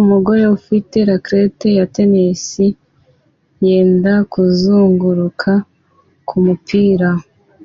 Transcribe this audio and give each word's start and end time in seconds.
Umugore 0.00 0.42
ufite 0.56 0.96
racket 1.08 1.56
ya 1.78 1.86
tennis 1.94 2.44
yenda 3.64 4.14
kuzunguruka 4.32 5.52
kumupira 6.28 7.08